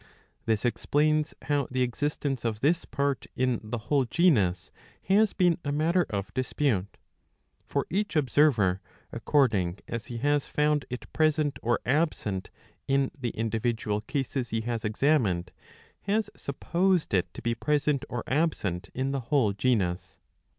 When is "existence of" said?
1.83-2.61